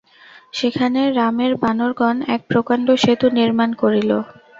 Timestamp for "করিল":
3.81-4.11